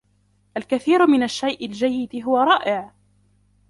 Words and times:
الكثير 0.57 1.07
من 1.07 1.23
الشيء 1.23 1.65
الجيد 1.65 2.23
هو 2.25 2.37
رائع! 2.37 2.93